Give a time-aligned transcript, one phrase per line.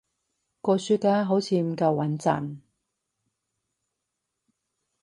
[0.63, 2.57] 個書架好似唔夠穏陣